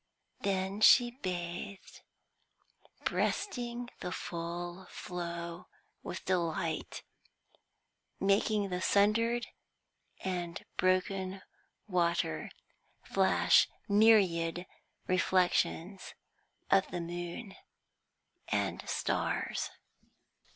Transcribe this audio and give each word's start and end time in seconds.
Then 0.39 0.81
she 0.81 1.11
bathed, 1.21 2.01
breasting 3.05 3.91
the 3.99 4.11
full 4.11 4.87
flow 4.89 5.67
with 6.01 6.25
delight, 6.25 7.03
making 8.19 8.69
the 8.71 8.81
sundered 8.81 9.45
and 10.23 10.65
broken 10.75 11.43
water 11.87 12.49
flash 13.03 13.67
myriad 13.87 14.65
reflections 15.05 16.15
of 16.71 16.89
the 16.89 16.99
moon 17.01 17.53
and 18.47 18.81
stars. 18.89 19.69